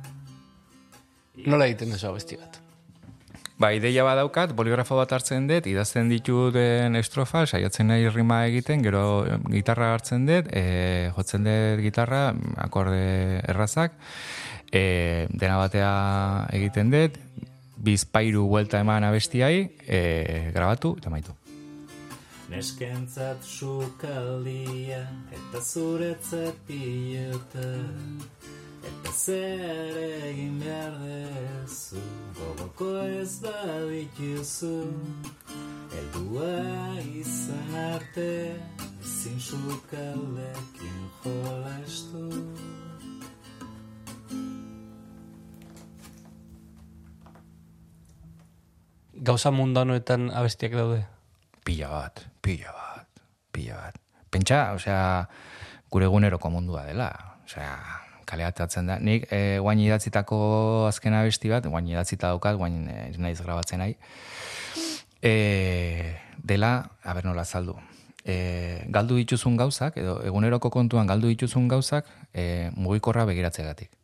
[1.46, 2.60] Nola egiten duzu abesti bat?
[3.60, 9.02] Ba, ideia badaukat, boligrafo bat hartzen dut, idazten dituten estrofa, saiatzen nahi rima egiten, gero
[9.28, 12.22] em, gitarra hartzen dut, e, jotzen dut gitarra,
[12.64, 13.02] akorde
[13.52, 13.98] errazak,
[14.72, 15.92] e, dena batea
[16.56, 17.18] egiten dut,
[17.80, 20.00] bizpairu buelta eman abestiai, e,
[20.54, 21.34] grabatu eta maitu.
[22.50, 27.66] Neskentzat sukaldia eta zuretzat pilota
[28.88, 32.02] Eta zer egin behar dezu
[32.34, 34.72] Gogoko ez badituzu
[36.00, 36.50] Eldua
[37.20, 38.30] izan arte
[38.98, 42.26] Ezin sukaldekin jolastu
[49.20, 51.02] Gauza mundanoetan abestiak daude.
[51.64, 53.98] Pila bat, pila bat, pila bat.
[54.32, 55.28] Pentsa, osea,
[55.92, 57.10] gure eguneroko mundua dela.
[57.44, 57.74] Osea,
[58.24, 58.96] kaleatatzen da.
[58.96, 60.40] Nik e, guain idatzitako
[60.88, 63.98] azken abesti bat, guain idatzita daukat, guain e, naiz grabatzen nahi.
[65.20, 65.34] E,
[66.40, 66.72] dela,
[67.04, 67.76] aber nola azaldu.
[68.24, 73.99] E, galdu dituzun gauzak, edo eguneroko kontuan galdu dituzun gauzak, e, mugikorra begiratzegatik.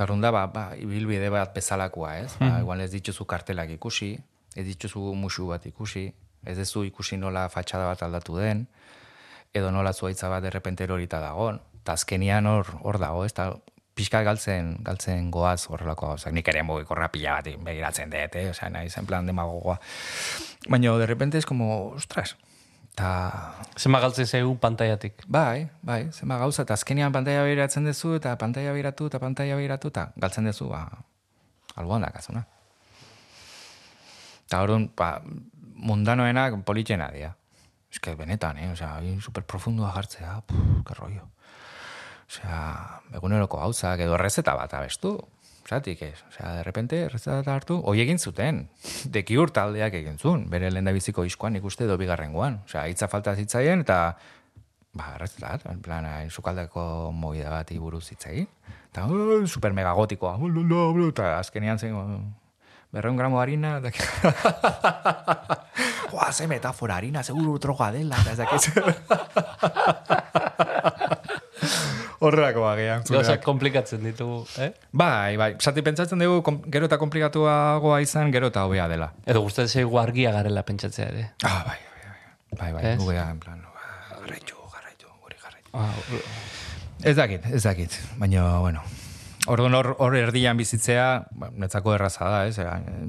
[0.00, 2.30] Eta orduan da, ba, ba, ibilbide bat bezalakoa, ez?
[2.40, 4.14] Ba, igual ez dituzu kartelak ikusi,
[4.56, 6.06] ez dituzu musu bat ikusi,
[6.48, 8.62] ez dezu ikusi nola fatxada bat aldatu den,
[9.52, 13.50] edo nola zuaitza bat derrepente erorita dagon, eta azkenian hor, hor dago, ez da,
[13.92, 16.32] pixka galtzen, galtzen goaz horrelako gauzak.
[16.32, 18.48] Nik ere mugikorra pila bat begiratzen dut, eh?
[18.54, 19.76] Osea, nahi zen plan demagogoa.
[20.64, 22.38] Baina, derrepente es como, ostras,
[22.92, 23.10] eta
[23.80, 25.22] Zema galtzen zaigu pantaiatik.
[25.28, 29.88] Bai, bai, zenba gauza, eta azkenean pantaia behiratzen duzu, eta pantaia behiratu, eta pantaia behiratu,
[29.88, 30.82] eta galtzen duzu, ba,
[31.80, 32.44] alboan dakazuna.
[34.44, 35.14] Eta orduan, ba,
[35.80, 37.32] mundanoenak politxena dira.
[37.90, 38.68] Ez que benetan, eh?
[38.74, 41.24] Osea, hain super profundua jartzea, puf, que rollo.
[42.28, 42.60] Osea,
[43.16, 45.16] eguneroko gauzak, edo errezeta bat abestu.
[45.70, 48.64] Zatik ez, osea, de repente errezeta hartu, hoi egin zuten.
[49.16, 52.54] Dekiur taldeak egin zuen, bere lehen biziko iskoan ikuste edo bigarrengoan.
[52.66, 53.98] Osea, hitza falta zitzaien, eta
[54.98, 56.82] ba, errezeta en plan, hain sukaldeko
[57.14, 58.46] movida bat buruz zitzai.
[58.90, 59.06] Eta,
[59.46, 60.38] super megagotikoa,
[61.06, 61.94] eta azkenean zen,
[62.90, 63.90] berreun gramo harina, eta...
[66.10, 68.46] Joa, ze metafora, harina, seguru droga dela, eta.
[72.20, 73.04] Horrelako bagean.
[73.08, 74.70] Gauzak komplikatzen ditugu, eh?
[74.92, 79.08] Bai, bai, zati pentsatzen dugu, kom, gero eta komplikatuagoa izan, gero eta hobea dela.
[79.24, 81.24] Edo gustatzen zaigu argia garela pentsatzea ere.
[81.48, 83.62] Ah, bai, bai, bai, bai, bai, gugea, en plan,
[84.12, 85.70] garraitu, garraitu, guri garraitu.
[85.72, 85.94] Ah,
[87.02, 88.82] Ez dakit, ez dakit, baina, bueno,
[89.48, 92.60] Orduan hor, hor erdian bizitzea, ba, netzako erraza da, ez?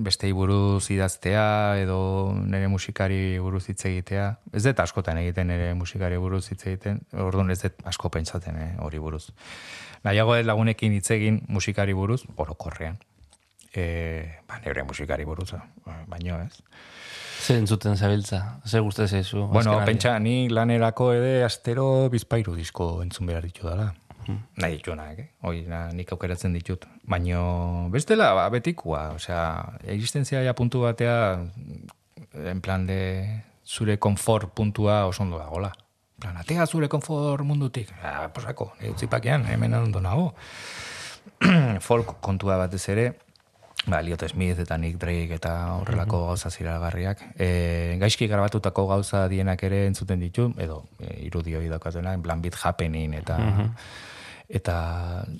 [0.05, 1.43] Bestei buruz idaztea
[1.81, 1.97] edo
[2.39, 4.29] nire musikari buruz hitz egitea.
[4.55, 8.71] Ez dut askotan egiten nire musikari buruz hitz egiten, orduan ez dut asko pentsatzen eh,
[8.79, 9.27] hori buruz.
[10.07, 12.95] Nahiago ez lagunekin hitz egin musikari buruz, orokorrean.
[13.75, 13.83] E,
[14.47, 16.63] ba, nire musikari buruz, ba, baino ez.
[17.41, 18.39] Zer entzuten zabiltza?
[18.69, 19.47] Zer gustatzen zaizu?
[19.51, 23.91] Bueno, pentsa, ni lanerako ede astero bizpairu disko entzun behar ditu dala.
[24.29, 25.27] Nahi dituenak, eh?
[25.47, 26.85] Hoi, na, nik aukeratzen ditut.
[27.09, 29.09] Baino, bestela, ba, betikua.
[29.17, 29.43] Osea,
[29.95, 31.15] existentzia ja puntu batea,
[32.51, 32.99] en plan de
[33.65, 35.71] zure konfort puntua oso ondo dagola.
[36.21, 37.89] Plan, atea zure konfort mundutik.
[38.03, 40.33] Ja, posako, nire utzipakean, hemen ondo nago.
[41.87, 43.11] Folk kontua batez ere,
[43.85, 47.23] ba, Elliot Smith eta Nick Drake eta horrelako gauza ziragarriak.
[47.37, 52.41] E, gaizki grabatutako gauza dienak ere entzuten ditu, edo e, irudi hori daukatena, en plan
[52.41, 53.37] beat happening eta
[54.51, 54.75] eta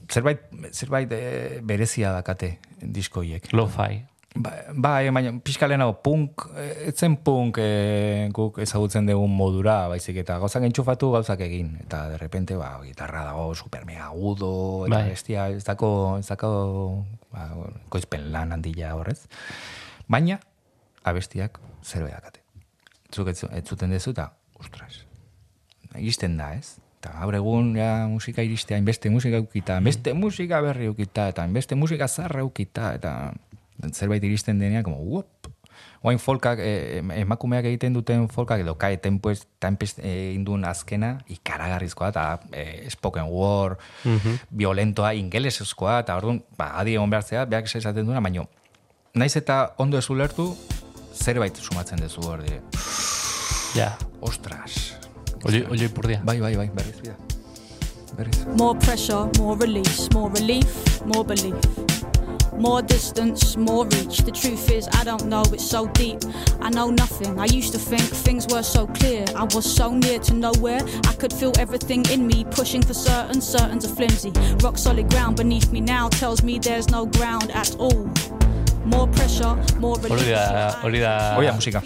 [0.08, 3.52] zerbait zerbait e, berezia dakate diskoiek.
[3.54, 4.11] Lo-fi.
[4.32, 10.22] Ba, bai, baina pixka lehenago punk, eh, etzen punk e, guk ezagutzen dugun modura, baizik
[10.22, 11.74] eta gauzak entxufatu gauzak egin.
[11.84, 15.10] Eta de repente, ba, gitarra dago super mega agudo, eta Bai.
[15.10, 15.92] bestia, ez dako,
[16.22, 16.52] ez dako,
[17.34, 17.50] ba,
[17.92, 19.26] koizpen lan handila horrez.
[20.08, 20.40] Baina,
[21.04, 22.40] abestiak zero edakate.
[23.12, 25.04] Zuk ez, zuten dezu, eta, ostras,
[26.00, 26.78] iristen da, ez?
[27.02, 31.76] Eta gaur egun ja, musika iristea, hainbeste musika eukita, hainbeste musika berri eukita, eta hainbeste
[31.76, 33.16] musika zarra eukita, eta
[33.94, 35.52] zerbait iristen denean, como, uop,
[36.04, 41.12] Oain folkak, eh, em- emakumeak egiten duten folkak, edo kae tempuez, tempest egin duen azkena,
[41.30, 43.78] ikaragarrizkoa, eta eh, spoken word,
[44.50, 48.48] violentoa, ingelesezkoa, eta orduan, ba, adi egon behartzea, beak esaten duena, baino,
[49.14, 50.56] naiz eta ondo ez ulertu,
[51.14, 52.62] zerbait sumatzen dezu hor dire.
[53.76, 53.94] Ja.
[54.22, 54.98] Ostras.
[55.46, 56.22] Oli, oli purdia.
[56.26, 57.16] Bai, bai, bai, berriz bida.
[58.18, 58.44] Berriz.
[58.58, 61.91] More pressure, more release, more relief, more belief.
[62.58, 64.20] More distance, more reach.
[64.20, 66.20] The truth is, I don't know, it's so deep.
[66.62, 67.40] I know nothing.
[67.40, 69.26] I used to think things were so clear.
[69.36, 70.82] I was so near to nowhere.
[71.08, 74.32] I could feel everything in me pushing for certain, certain's are flimsy.
[74.64, 78.10] Rock solid ground beneath me now tells me there's no ground at all.
[78.84, 81.36] More pressure, more Hori da, hori da...
[81.36, 81.82] Hoi da musika,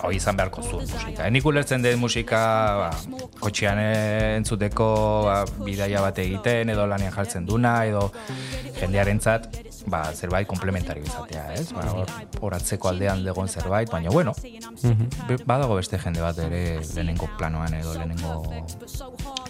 [0.00, 1.26] hoi, izan beharko zu musika.
[1.28, 2.38] Nik ulertzen dut musika
[2.78, 4.86] ba, kotxean entzuteko
[5.26, 8.12] ba, bidaia bat egiten, edo lanean jartzen duna, edo
[8.78, 9.50] jendearentzat
[9.86, 11.68] ba, zerbait komplementario izatea, ez?
[11.72, 14.32] Ba, hor, horatzeko aldean legon zerbait, baina bueno,
[15.28, 18.42] be- badago beste jende bat ere lehenengo planoan edo lehenengo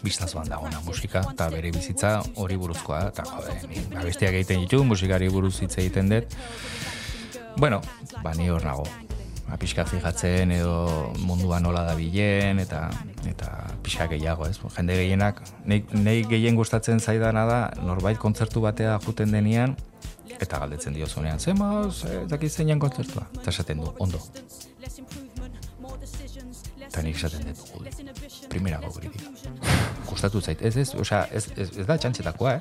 [0.05, 5.29] biztazoan dagoena musika, eta bere bizitza hori buruzkoa, eta jode, ni abestiak egiten ditu, musikari
[5.33, 6.37] buruz hitz egiten dut,
[7.57, 7.81] Bueno,
[8.23, 8.83] ba, ni hor nago.
[9.47, 12.91] Ba, pixka fijatzen edo mundua nola da bilen, eta
[13.25, 13.49] eta
[13.83, 14.59] pixka gehiago, ez?
[14.77, 19.73] Jende gehienak, nei, nei gehien gustatzen zaidana da, norbait kontzertu batea juten denean,
[20.41, 23.27] eta galdetzen diozunean, zema, ze, dakit zeinan kontzertua.
[23.41, 24.21] Eta esaten du, ondo.
[26.87, 27.93] Eta nik esaten dut, "Joder,
[28.49, 29.31] primerako kritika.
[30.07, 32.61] Gustatu zait, ez ez, osea, ez, ez, ez da txantxetakoa, eh?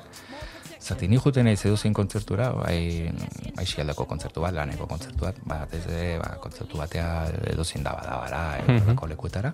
[0.86, 3.10] Zati, ni juten naiz edozein kontzertura, bai,
[3.58, 7.08] aixialdeko kontzertu bat, laneko kontzertu bat, bat ez ere, ba, kontzertu batea
[7.50, 9.52] edozein da badabara, mm lekuetara,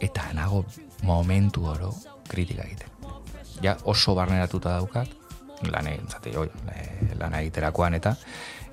[0.00, 0.64] eta nago
[1.02, 1.92] momentu oro
[2.28, 2.88] kritika egiten.
[3.62, 5.08] Ja oso barneratuta daukat,
[5.70, 8.14] lane, zati, oi, eh, lana egiterakoan eta,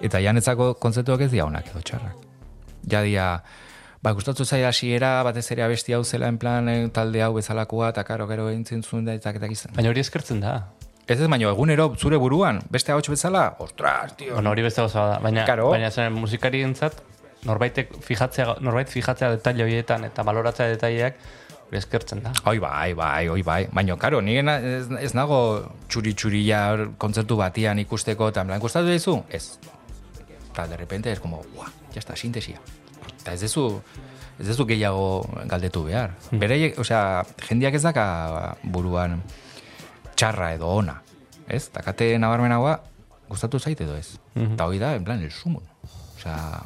[0.02, 2.26] eta janetzako kontzertuak ez dira onak edo txarrak.
[2.92, 3.28] Ja dia,
[4.04, 7.90] ba, gustatu zai hasiera batez ere abesti hau zela en plan eh, talde hau bezalakoa,
[7.96, 9.74] eta karo gero eintzen zuen da, eta eta gizan.
[9.76, 10.58] Baina hori eskertzen da.
[11.08, 14.36] Ez ez, baina egunero zure buruan, beste ahots bezala, ostras, tio.
[14.36, 15.20] Bueno, hori beste gauza da.
[15.20, 15.70] Baina, Claro.
[15.72, 16.64] baina zen musikari
[17.46, 21.18] norbaitek fijatzea, norbait fijatzea detaile horietan eta baloratzea detaileak,
[21.78, 22.32] eskertzen da.
[22.46, 23.68] Oi bai, bai, oi bai.
[23.72, 25.40] Baina, karo, ni ena- ez, ez nago
[25.90, 29.24] txuri-txurila kontzertu batian ikusteko, eta en plan, gustatu dizu?
[29.30, 29.58] Ez.
[30.52, 32.60] Eta de repente es como, guau, ya está, sintesia.
[33.22, 33.82] Eta ez dezu,
[34.40, 36.14] ez dezu gehiago galdetu behar.
[36.32, 39.22] Bere, osea, jendiak ez daka buruan
[40.16, 41.00] txarra edo ona.
[41.48, 41.70] Ez?
[41.74, 42.78] Dakate nabarmenagoa,
[43.30, 44.18] gustatu zait edo ez.
[44.36, 45.64] Eta hoi da, en plan, el sumun.
[46.18, 46.62] Osea,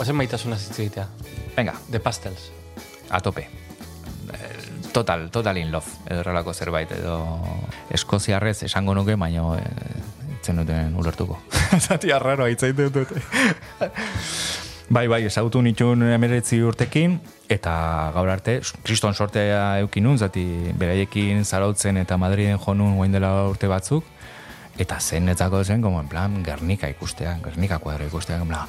[0.00, 1.06] Ozen maitasuna zitz egitea.
[1.56, 2.50] venga, The Pastels.
[3.10, 3.40] a tope.
[4.32, 4.60] Eh,
[4.92, 7.38] Total, total in love, edo horrelako zerbait, edo
[7.94, 9.66] eskoziarrez esango nuke, baina e,
[10.42, 11.38] zen duten ulertuko.
[11.86, 13.20] Zati arraro haitzaiten dute.
[14.96, 17.74] bai, bai, ezagutu nituen emeretzi urtekin, eta
[18.16, 20.42] gaur arte, kriston sortea eukinun, zati
[20.74, 24.04] beraiekin zarautzen eta Madriden jonun guain dela urte batzuk,
[24.78, 28.66] eta zen netzako zen, como en plan, Gernika ikustea, Gernika kuadro ikustea, en plan,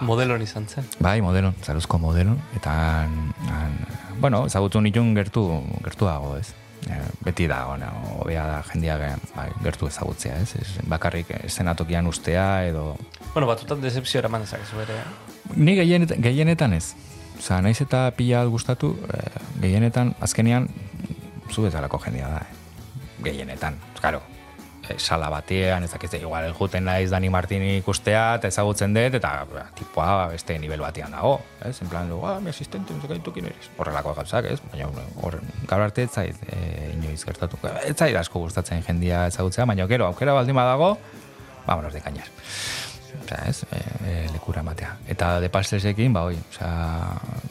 [0.00, 0.84] Modelon izan zen.
[1.00, 3.76] Bai, modelon, zaruzko modelon, eta, han,
[4.20, 5.46] bueno, ezagutu nituen gertu,
[5.84, 6.52] gertuago, ez?
[6.86, 7.88] E, beti da, ona,
[8.20, 8.98] hobea da jendia
[9.34, 10.52] bai, gertu ezagutzea, ez?
[10.60, 12.96] ez bakarrik eszenatokian ustea, edo...
[13.32, 15.00] Bueno, batzutan decepzio eraman dezakezu ere.
[15.00, 15.56] eh?
[15.56, 16.94] Ni gehienetan, gehienetan ez.
[17.38, 19.24] Osa, naiz eta pila gustatu, e,
[19.64, 20.68] gehienetan, azkenean,
[21.50, 22.62] zu bezalako jendia da, eh?
[23.24, 24.35] Gehienetan, claro, e,
[24.98, 29.66] sala batean, ez dakiz, igual, juten naiz Dani Martini ikustea, eta ezagutzen dut, eta ba,
[29.76, 31.74] tipoa beste nivel batean dago, ez?
[31.82, 33.70] En plan, ah, mi asistente, no sé kin eres.
[33.76, 34.60] Horrelako gauzak, ez?
[34.72, 34.88] Baina,
[35.22, 37.58] hor, gaur arte ez zait, e, inoiz gertatu.
[37.84, 40.96] Ez zait asko gustatzen jendia ezagutzea, baina, gero, aukera baldin badago,
[41.66, 42.30] vámonos de cañas.
[43.24, 44.96] Osea, ez, e, e, lekura ematea.
[45.08, 46.72] Eta de pastelesekin, ba, oi, osea,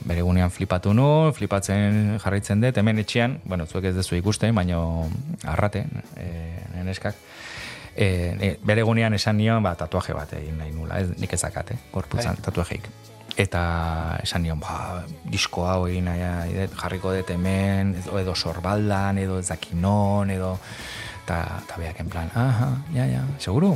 [0.05, 5.07] bere gunean flipatu nu, flipatzen jarraitzen dut, hemen etxean, bueno, zuek ez dezu ikusten, baino
[5.51, 5.85] arrate,
[6.19, 6.29] e,
[6.85, 7.17] neskak,
[7.95, 8.05] e,
[8.39, 11.79] e, bere gunean esan nion, ba, tatuaje bat egin nahi nula, ez, nik ezakat, eh,
[11.93, 12.89] gorputzan, tatuajeik.
[13.39, 13.61] Eta
[14.23, 19.49] esan nion, ba, disko hau egin nahi jarriko dut hemen, edo, edo sorbaldan, edo ez
[19.49, 20.55] dakinon, edo,
[21.25, 23.75] eta beak en plan, aha, ja, ja, seguru?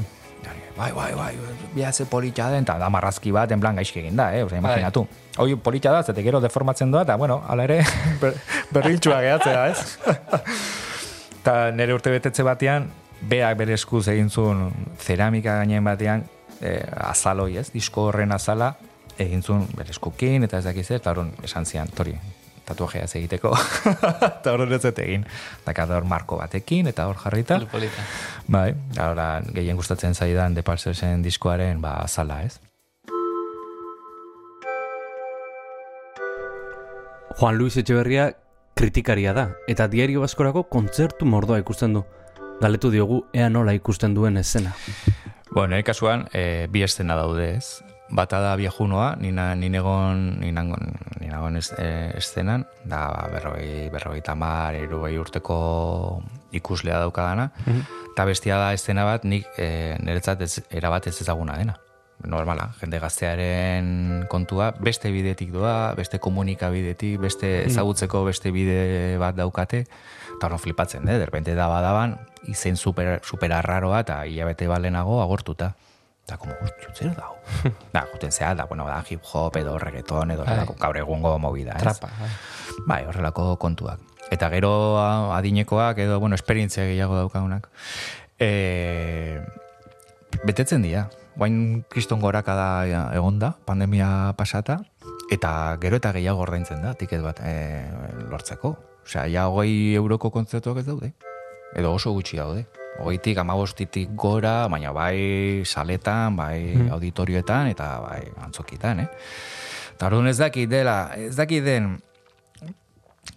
[0.80, 1.34] Bai, bai, bai,
[1.75, 4.45] bia ze politxa den, eta da marrazki bat, en plan, gaizki egin da, eh?
[4.45, 5.04] Osa, imaginatu.
[5.38, 7.82] Hoi politxa da, zete gero deformatzen doa, eta, bueno, ala ere,
[8.21, 8.38] ber,
[8.71, 9.97] berriltxua gehatzea, ez?
[11.39, 12.88] Eta nire urte betetze batean,
[13.28, 14.69] beak bere eskuz egin zuen
[15.04, 16.23] ceramika gainen batean,
[16.62, 16.80] eh,
[17.12, 17.67] azaloi, ez?
[17.75, 18.73] Disko horren azala,
[19.19, 22.15] egin zuen bere eskukin, eta ez dakiz ez, eta esan zian, tori,
[22.69, 23.51] tatuajea ez egiteko.
[24.29, 25.25] eta horren ez egin.
[25.65, 27.60] Daka hor marko batekin, eta hor jarrita.
[27.71, 28.05] Polita.
[28.47, 32.60] Bai, ahora gehien gustatzen zaidan De Parcelsen diskoaren ba azala, ez?
[37.39, 38.34] Juan Luis Etxeberria
[38.75, 42.03] kritikaria da, eta diario baskorako kontzertu mordoa ikusten du.
[42.60, 44.73] Galetu diogu ea nola ikusten duen esena.
[45.51, 47.79] Bueno, nire kasuan, e, bi estena daude, ez?
[48.12, 54.74] Bata da viejunoa, nina, ninegon, ninagon, ninagon ez, e, estenan, da ba, berroi, berroi tamar,
[54.80, 55.58] irugei urteko
[56.58, 59.69] ikuslea daukadana, eta bestia da estena bat, nik e,
[60.02, 61.78] niretzat ez, erabat ez ezaguna dena.
[62.19, 69.86] normala, jende gaztearen kontua, beste bidetik doa, beste komunikabidetik, beste ezagutzeko beste bide bat daukate,
[70.36, 71.15] eta hori flipatzen, eh?
[71.22, 72.17] derpente da badaban,
[72.52, 75.76] izen super, super arraroa eta hilabete balenago agortuta.
[76.29, 77.39] Eta, como, hostia, zer dago?
[77.93, 80.61] da, juten zea, da, bueno, da, hip hop edo reggaeton edo Bai.
[80.77, 81.81] gaur egungo movida, ez?
[81.81, 82.11] Trapa.
[82.19, 82.29] bai.
[82.85, 84.03] Bai, horrelako kontuak.
[84.29, 84.69] Eta gero
[85.33, 87.65] adinekoak edo, bueno, esperientzia gehiago daukagunak.
[88.37, 89.41] E,
[90.45, 91.07] betetzen dira.
[91.33, 92.69] Guain kriston goraka da
[93.17, 94.83] egon da, pandemia pasata,
[95.33, 97.87] eta gero eta gehiago ordaintzen da, tiket bat e,
[98.29, 98.75] lortzeko.
[99.01, 101.15] Osea, ja hogei euroko kontzertuak ez daude.
[101.73, 102.67] Edo oso gutxi daude.
[102.99, 109.10] Hogeitik, amabostitik gora, baina bai saletan, bai auditorioetan, eta bai antzokitan, eh?
[109.93, 111.93] Eta orduan ez dakit dela, ez dakit den,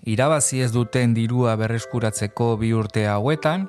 [0.07, 3.69] irabazi ez duten dirua berreskuratzeko bi urte hauetan,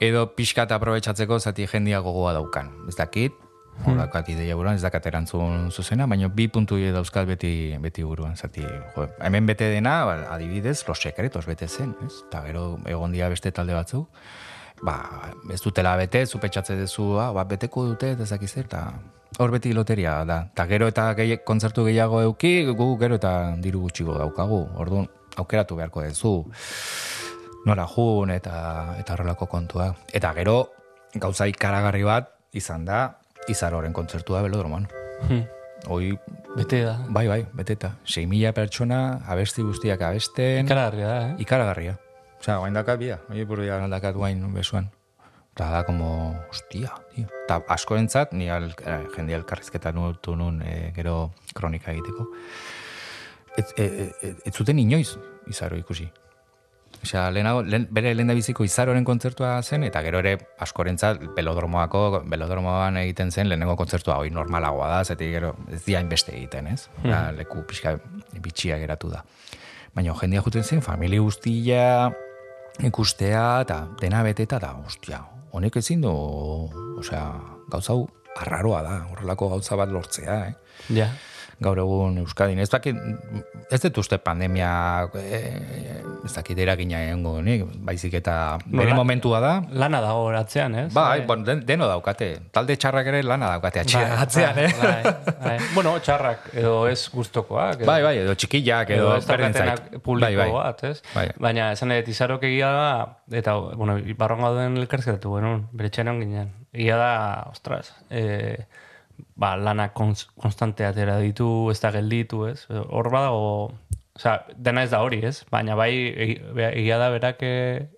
[0.00, 2.72] edo pixka eta aprobetsatzeko zati jendia gogoa daukan.
[2.88, 3.34] Ez dakit,
[3.84, 3.98] hmm.
[4.00, 8.36] dakak ideia buruan, ez dakat erantzun zuzena, baina bi puntu dauzkat beti, beti buruan.
[8.36, 8.64] Zati,
[8.96, 10.02] jo, hemen bete dena,
[10.32, 12.22] adibidez, los sekretos bete zen, ez?
[12.28, 14.08] Eta gero egon dira beste talde batzuk,
[14.82, 14.96] ba,
[15.52, 18.84] ez dutela bete, zupetxatze dezu, ah, ba, beteko dute, ez dakiz zer, eta
[19.38, 20.42] hor beti loteria da.
[20.54, 24.60] Ta gero eta gehi, kontzertu gehiago euki, gu gero eta diru gutxigo daukagu.
[24.82, 25.08] Orduan,
[25.40, 26.34] aukeratu beharko duzu
[27.66, 29.90] nora jun eta eta horrelako kontua.
[30.12, 30.58] Eta gero,
[31.14, 33.06] gauza ikaragarri bat izan da,
[33.48, 34.88] izaroren kontzertua belodroman.
[35.28, 35.44] Hmm.
[35.88, 36.12] Hoi,
[36.56, 36.98] Bete da.
[37.08, 37.94] bai, bai, beteta.
[38.04, 40.66] 6.000 pertsona, abesti guztiak abesten.
[40.66, 41.34] Ikaragarria da, eh?
[41.44, 41.94] Ikaragarria.
[42.40, 44.88] Osea, guain dakat bia, oi burria dakat guain besuan.
[45.52, 47.26] Eta da, como, hostia, tío.
[47.44, 52.24] Eta askorentzat, ni al, eh, jende elkarrizketa nutu nun eh, gero kronika egiteko.
[53.58, 55.18] Ez, e, e, e, ez zuten inoiz
[55.50, 56.06] izaro ikusi.
[57.02, 62.96] Osea, lehenago, lehen, bere lehen biziko izaroren kontzertua zen, eta gero ere askorentzat belodromoako, belodromoan
[63.02, 66.88] egiten zen lehenengo kontzertua hoi normalagoa da, zetik gero ez dia hainbeste egiten, ez?
[67.04, 67.98] Da, leku pixka
[68.40, 69.24] bitxia geratu da.
[69.92, 72.12] Baina jendia juten zen, familia guztia
[72.88, 75.20] ikustea, eta dena beteta da, ostia,
[75.52, 76.12] honek ezin du,
[77.00, 77.24] osea,
[77.72, 78.06] gauza hau
[78.40, 80.54] arraroa da, horrelako gauza bat lortzea, eh?
[80.96, 81.10] Ja.
[81.60, 82.58] Gaur egun Euskadin.
[82.62, 82.96] Ez dakit,
[83.70, 84.70] ez dut uste pandemia
[85.20, 89.52] eh, ez dakit eragina egongo nik, baizik eta bere Nola- momentua da.
[89.70, 90.86] Lana dago atzean, ez?
[90.94, 92.30] Bai, bon, den, deno daukate.
[92.52, 94.72] Talde txarrak ere lana daukate Bai, atzean, bai, eh?
[94.82, 95.56] bai, bai.
[95.74, 97.84] Bueno, txarrak edo ez gustokoak.
[97.86, 100.02] Bai, bai, edo txikillak, edo, edo ez berdin daukatenak zait.
[100.02, 100.50] publiko bai, bai.
[100.56, 101.02] bat, ez?
[101.14, 101.26] Bai.
[101.48, 102.90] Baina esan edo izarok egia da,
[103.42, 106.52] eta, bueno, barron gauden elkarrizketatu genuen, bere txeran ginen.
[106.72, 107.10] Egia da,
[107.50, 108.64] ostras, e,
[109.36, 112.66] ba, lana konz, konstante atera ditu, ez da gelditu, ez?
[112.70, 113.72] Hor badago,
[114.16, 115.44] osea, dena ez da hori, ez?
[115.50, 116.40] Baina bai, egi-
[116.72, 117.88] egia da berak, eh,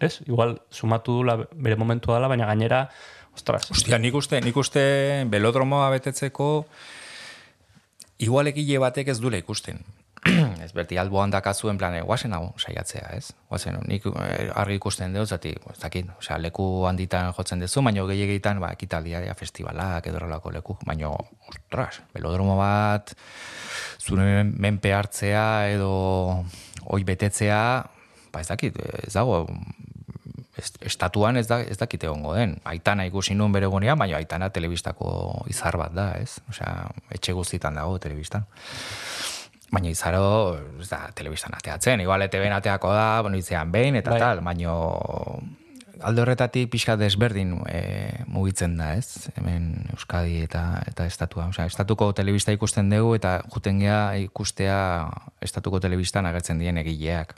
[0.00, 0.20] ez?
[0.26, 2.88] Igual, sumatu dula bere momentua dela, baina gainera,
[3.34, 4.82] ostras, Ostia, nik uste, nik uste
[5.30, 6.66] belodromoa betetzeko
[8.18, 9.78] igual egile batek ez dule ikusten.
[10.64, 13.30] ez berti alboan dakazuen plan, eh, guazen hau saiatzea, ez?
[13.48, 18.04] Guazen, nik eh, argi ikusten dut, zati, ez dakit, osea, leku handitan jotzen dezu, baino
[18.10, 21.14] gehiagitan, ba, ekitaldia, festivalak, edo horrelako leku, baino,
[21.48, 23.14] ostras, belodromo bat,
[24.00, 26.44] zure menpe hartzea, edo
[26.84, 27.62] hoi betetzea,
[28.32, 29.46] ba, ez dakit, ez dago,
[30.60, 32.58] est- estatuan ez, da, ez dakite egongo den.
[32.68, 36.42] Aitana ikusi nuen bere egunean, baina Aitana telebistako izar bat da, ez?
[36.52, 38.44] Osea, etxe guztitan dago telebistan.
[39.70, 44.20] Baina izaro, ez da, telebistan ateatzen, igual ETV-n ateako da, bueno, itzean behin, eta Bai.
[44.20, 44.74] tal, baina
[46.00, 47.80] alde horretatik pixka desberdin e,
[48.30, 49.30] mugitzen da, ez?
[49.36, 51.48] Hemen Euskadi eta eta estatua.
[51.52, 54.78] Osea, estatuko telebista ikusten dugu eta juten gea ikustea
[55.44, 57.34] estatuko telebistan agertzen dien egileak.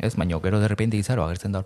[0.00, 0.14] Ez?
[0.16, 1.64] Baina gero derrepente izaro agertzen da,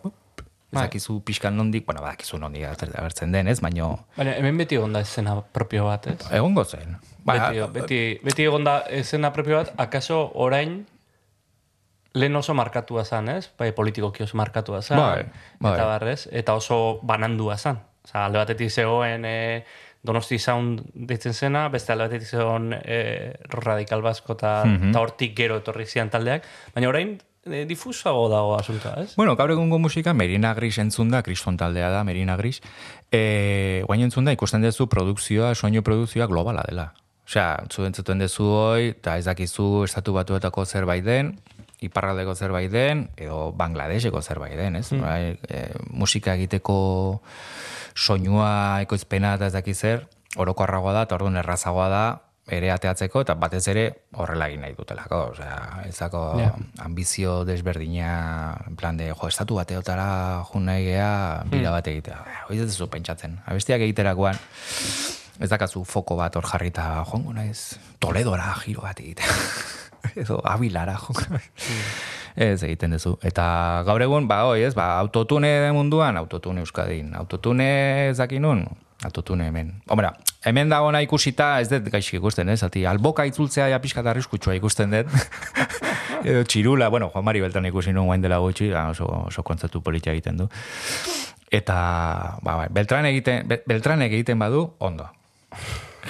[0.71, 0.85] ez Bai.
[0.87, 3.59] dakizu pixkan nondik, bueno, badakizu nondik agertzen den, ez?
[3.61, 6.19] Baina Baina hemen beti egon da escena propio bat, ez?
[6.31, 6.95] egongo zen.
[7.27, 10.85] Ba, beti, beti, beti egon da escena propio bat, akaso orain
[12.15, 13.51] lehen oso markatua zan, ez?
[13.59, 14.99] Bai, politikoki oso markatua zan.
[14.99, 15.25] Bai,
[15.59, 15.75] bai.
[15.75, 17.81] Eta barrez, eta oso banandua zan.
[18.05, 19.65] Osa, alde batetik zegoen e,
[20.07, 23.01] Donosti Sound deitzen zena, beste alde batetik zegoen e,
[23.59, 26.47] Radikal Basko eta eta hortik gero etorri zian taldeak.
[26.75, 29.15] Baina orain e, difusago dago asuntoa, ez?
[29.17, 32.61] Bueno, gaur egungo musika Merina Gris entzun da, kriston taldea da, Merina Gris.
[33.13, 36.91] E, guain entzun da, ikusten duzu produkzioa, soinu produkzioa globala dela.
[37.27, 41.37] Osea, zu entzuten duzu hoi, eta ez dakizu estatu batuetako zerbait den,
[41.81, 44.89] iparraldeko zerbait den, edo Bangladeseko zerbait den, ez?
[44.93, 47.21] Bai, e, musika egiteko
[47.95, 52.05] soinua, ekoizpena eta ez dakiz zer, orokorragoa da, eta orduan errazagoa da,
[52.49, 53.85] ere ateatzeko, eta batez ere
[54.19, 55.21] horrela egin nahi dutelako.
[55.33, 56.55] Osea, ez dako Ja.
[56.85, 62.25] ambizio desberdina, en plan de, jo, estatu bateotara jun nahi gea, bira bat egitea.
[62.49, 63.39] Hoi ez duzu pentsatzen.
[63.47, 64.39] Abestiak egiterakoan,
[65.41, 69.27] ez dakazu foko bat hor jarrita joango naiz Toledora giro bat egiten.
[70.17, 71.51] edo abilara joango naiz.
[72.37, 73.19] Ez egiten duzu.
[73.23, 77.15] Eta gaur egun, ba, hoi, ez, ba, autotune munduan, autotune Euskadin.
[77.15, 78.19] Autotune ez
[79.05, 79.71] autotune hemen.
[79.89, 80.13] Homera,
[80.45, 82.63] hemen dagoena ikusita ez dut gaixik ikusten, ez?
[82.67, 85.07] Ati, alboka itzultzea ja pixka eta arriskutsua ikusten dut.
[86.25, 89.81] Edo txirula, bueno, Juan Mari Beltran ikusi nuen guain dela gutxi, ba, oso, oso kontzertu
[89.83, 90.49] politia egiten du.
[91.51, 91.79] Eta,
[92.43, 95.09] ba, ba, Beltran egiten, Be- Beltranek egiten badu, ondo.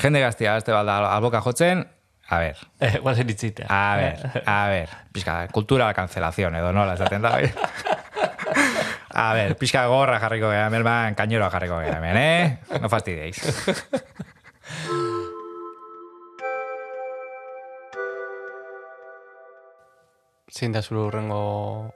[0.02, 1.86] Jende gaztia, azte balda alboka jotzen,
[2.28, 3.66] a ber, Eh, guazen itzitea.
[3.70, 7.52] a ver, a ver, pixka, kultura la cancelación, edo nola, esaten da, bai?
[9.20, 12.80] A ver, pixka gorra jarriko gara, merman, kañeroa jarriko gara, hemen, eh?
[12.80, 13.36] No fastidiéis.
[20.50, 21.92] Zein da zure urrengo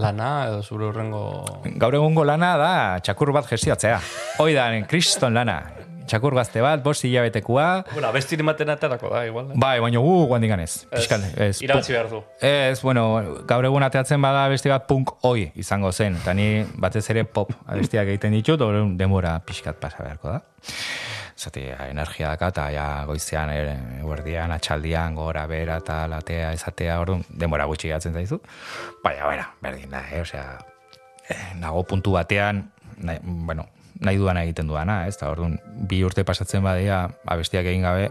[0.00, 1.60] lana, edo zure urrengo...
[1.76, 2.72] Gaur egungo lana da
[3.04, 4.00] txakur bat gestiotzea.
[4.40, 5.60] Hoi da, kriston lana.
[6.06, 7.66] Txakur gazte bat, bost hilabetekoa.
[7.92, 9.52] Bueno, abestiri maten aterako da, igual.
[9.52, 9.58] eh?
[9.60, 10.86] Bai, baina gu guandik ganez.
[10.90, 12.22] Piskat, ez, Irabatzi behar du.
[12.40, 13.04] Ez, bueno,
[13.48, 16.16] gaur egun ateatzen bada beste bat punk hoi izango zen.
[16.20, 20.40] Eta ni batez ere pop abestiak egiten ditut, orduan denbora pixkat pasa beharko da.
[21.42, 27.24] Zati, energia daka, eta ja goizean, e, guardian, atxaldian, gora, bera, eta latea, ezatea, orduan,
[27.30, 28.38] denbora gutxi gatzen zaizu.
[29.02, 30.20] Baina, bueno, berdin da, eh?
[30.22, 30.58] Osea,
[31.28, 32.66] eh, nago puntu batean,
[32.98, 33.66] nahi, bueno,
[34.02, 35.16] nahi duana egiten duana, ez?
[35.16, 38.10] Eta orduan, bi urte pasatzen badia, abestiak egin gabe,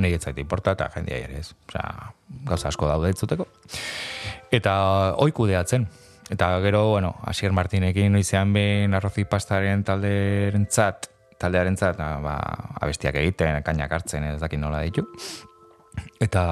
[0.00, 1.50] nahi ez zait importa, eta jendea ere ez.
[1.68, 2.12] Osea,
[2.48, 3.46] gauza asko daude entzuteko.
[4.52, 4.74] Eta
[5.18, 5.88] hoi kudeatzen.
[6.30, 11.08] Eta gero, bueno, Asier Martinekin noizean behin arrozi pastaren talderentzat,
[11.42, 12.36] taldearentzat, ba,
[12.80, 15.08] abestiak egiten, kainak hartzen, ez dakit nola ditu.
[16.22, 16.44] Eta,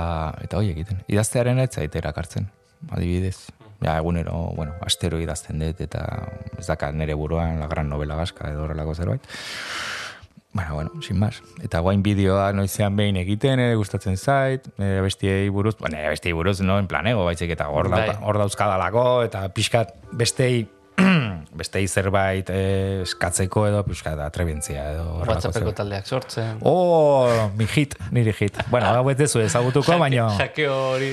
[0.43, 1.05] eta hoi egiten.
[1.07, 2.51] Idaztearen ez zait erakartzen,
[2.91, 3.53] adibidez.
[3.81, 6.03] Ja, egunero, bueno, astero idazten dut, eta
[6.59, 9.23] ez dakat nire buruan la gran novela baska edo horrelako zerbait.
[10.53, 11.43] Bueno, bueno, sin más.
[11.63, 16.33] Eta guain bideoa noizean behin egiten, ere gustatzen zait, nire bestiei buruz, bueno, nire bestiei
[16.35, 18.07] buruz, no, en planego, baizik eta hor, Bai.
[18.09, 20.67] dauka- hor dauzkadalako, eta pixkat bestei,
[21.59, 26.63] bestei zerbait eh, eskatzeko edo pixkat atrebentzia edo WhatsAppeko taldeak sortzen.
[26.67, 28.61] Oh, mi hit, niri hit.
[28.71, 31.13] Bueno, hau ez dezu ezagutuko, baina Jakeo hori.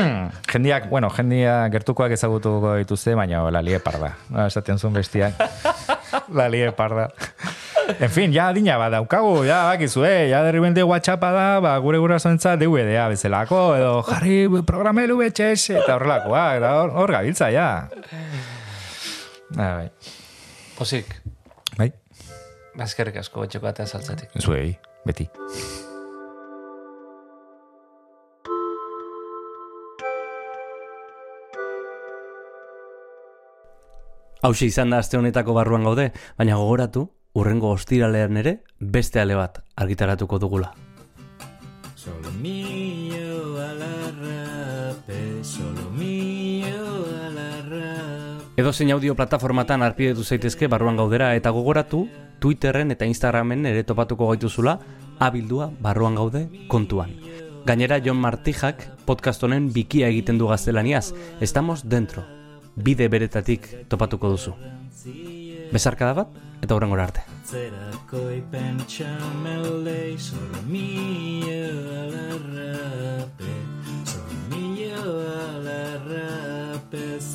[0.52, 4.14] Jendiak, bueno, jendia gertukoak ezagutuko dituzte, baina la lie parda.
[4.30, 5.38] No, esaten zuen bestiak.
[6.38, 7.10] la lie parda.
[7.98, 10.28] En fin, ja adina bat daukagu, ja bakizu, eh?
[10.30, 16.44] Ja derribente WhatsAppa da, ba, gure gurasoentzat DVD-a bezalako, edo jarri programelu betxez, eta horrelakoa,
[17.02, 17.68] hor gabiltza, ja.
[19.56, 19.90] Ah, bai.
[20.78, 21.10] Pozik,
[21.76, 21.90] Bai,
[22.78, 24.30] bazkerrik asko etxeko atea saltzatik.
[24.40, 25.28] zuei, beti.
[34.42, 36.06] Hauxe izan da aste honetako barruan gaude,
[36.38, 37.02] baina gogoratu,
[37.36, 40.72] urrengo ostiralean ere beste ale bat argitaratuko dugula.
[41.94, 43.92] Solo mío a la
[44.22, 45.89] rape, solo
[48.60, 52.02] Edo zein audio plataformatan arpidetu zaitezke barruan gaudera eta gogoratu,
[52.44, 54.74] Twitterren eta Instagramen ere topatuko gaituzula,
[55.16, 57.14] abildua barruan gaude kontuan.
[57.64, 62.26] Gainera Jon Martijak podcast honen bikia egiten du gaztelaniaz, estamos dentro,
[62.76, 64.52] bide beretatik topatuko duzu.
[65.72, 66.28] Bezarkada bat
[66.60, 67.24] eta hurrengora arte.
[67.48, 70.18] Zerako pentsamelde,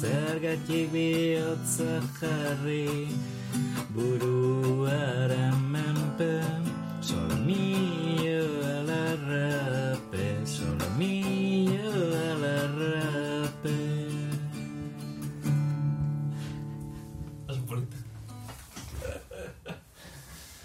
[0.06, 3.10] zergatik bihotza jarri,
[3.90, 6.34] buruaren menpe,
[7.02, 11.90] solo mío a la rape, solo mío
[12.30, 13.80] a la rape.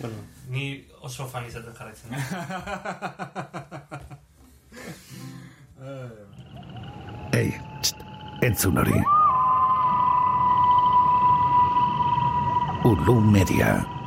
[0.01, 0.17] Bueno,
[0.49, 2.11] ni oso fan izaten jarraitzen.
[7.37, 7.97] Ei, txt,
[8.43, 9.01] entzun hori.
[12.81, 14.00] Ulu Media.